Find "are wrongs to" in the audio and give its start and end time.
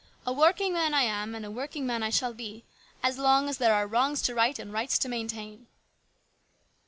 3.75-4.33